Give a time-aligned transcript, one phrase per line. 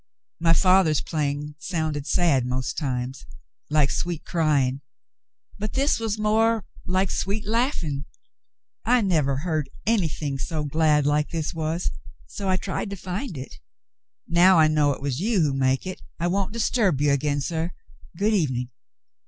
[0.39, 3.27] My father's playing sounded sad most times,
[3.69, 4.81] like sweet crying,
[5.59, 8.05] but this was more like sweet laughing.
[8.83, 11.91] I never heard anything so glad like this was,
[12.25, 13.59] so I tried to 114 The Mountain Girl find It.
[14.27, 17.39] Now I know it is you who make it I won't dis turb you again,
[17.39, 17.69] suh.
[18.17, 18.71] Good evening."